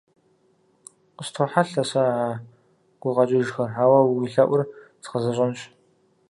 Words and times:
Къыстохьэлъэ 1.17 1.83
сэ 1.89 2.01
а 2.05 2.27
гукъэкӀыжхэр, 3.01 3.69
ауэ 3.83 3.99
уи 4.01 4.17
лъэӀур 4.33 4.61
згъэзэщӀэнщ. 5.03 5.61